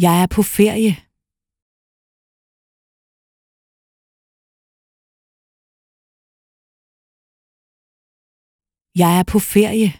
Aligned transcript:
Jeg 0.00 0.22
er 0.22 0.26
på 0.36 0.42
ferie. 0.42 0.94
Jeg 9.00 9.18
er 9.18 9.24
på 9.32 9.38
ferie. 9.38 9.90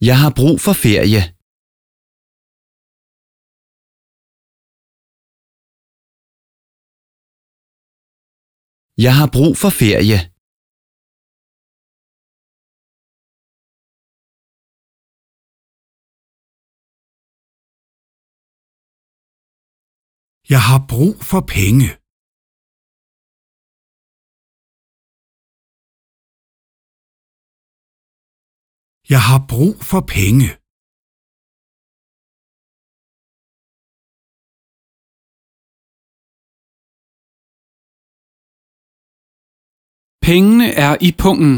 Jeg 0.00 0.16
har 0.22 0.32
brug 0.38 0.60
for 0.60 0.72
ferie. 0.72 1.37
Jeg 9.06 9.14
har 9.18 9.28
brug 9.36 9.54
for 9.62 9.70
ferie. 9.82 10.18
Jeg 20.54 20.60
har 20.68 20.80
brug 20.92 21.14
for 21.30 21.40
penge. 21.56 21.88
Jeg 29.14 29.20
har 29.28 29.40
brug 29.52 29.74
for 29.90 30.00
penge. 30.16 30.57
Pengene 40.28 40.68
er 40.86 40.94
i 41.08 41.10
pungen. 41.22 41.54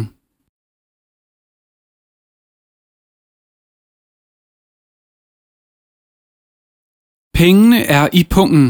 Pengene 7.38 7.80
er 7.98 8.06
i 8.20 8.22
pungen. 8.34 8.66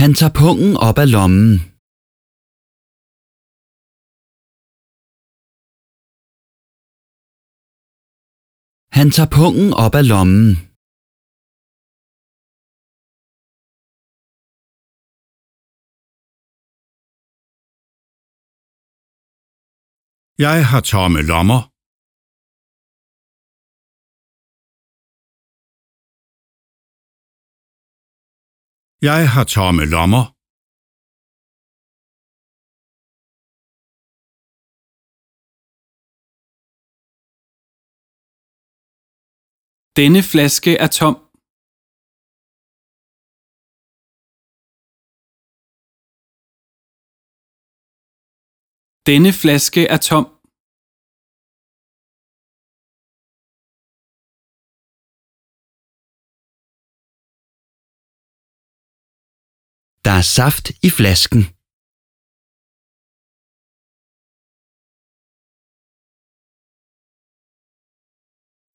Han 0.00 0.14
tager 0.14 0.32
pungen 0.40 0.76
op 0.88 0.98
af 0.98 1.10
lommen. 1.10 1.73
Han 8.98 9.10
tager 9.14 9.30
pungen 9.38 9.70
op 9.84 9.94
af 10.00 10.04
lommen. 10.12 10.46
Jeg 20.44 20.58
har 20.70 20.80
tomme 20.92 21.20
lommer. 21.30 21.60
Jeg 29.08 29.22
har 29.34 29.44
tomme 29.56 29.84
lommer. 29.94 30.33
Denne 40.00 40.22
flaske 40.32 40.72
er 40.84 40.90
tom. 41.00 41.14
Denne 49.08 49.32
flaske 49.40 49.82
er 49.94 50.00
tom. 50.10 50.24
Der 60.04 60.14
er 60.20 60.26
saft 60.38 60.66
i 60.88 60.90
flasken. 60.98 61.42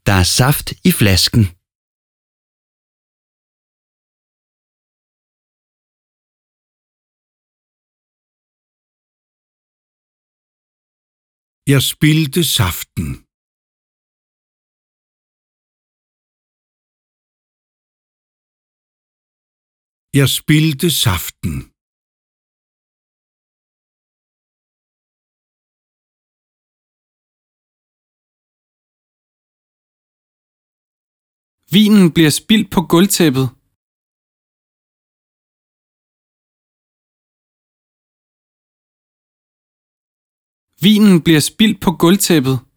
Der 0.10 0.18
er 0.24 0.30
saft 0.42 0.68
i 0.90 0.92
flasken. 1.00 1.44
Jeg 11.74 11.82
spildte 11.94 12.42
saften. 12.58 13.08
Jeg 20.20 20.28
spildte 20.40 20.90
saften. 21.06 21.79
Vinen 31.76 32.14
bliver 32.16 32.34
spildt 32.40 32.68
på 32.76 32.82
gulvtæppet. 32.92 33.46
Vinen 40.86 41.24
bliver 41.26 41.44
spildt 41.52 41.78
på 41.86 41.92
gulvtæppet. 42.02 42.69